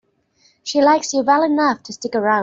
She 0.63 0.81
likes 0.81 1.13
you 1.13 1.21
well 1.21 1.43
enough 1.43 1.83
to 1.83 1.93
stick 1.93 2.15
around. 2.15 2.39